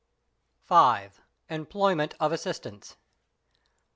[0.65, 1.21] (5)
[1.51, 2.97] EMPLOYMENT OF ASSISTANTS.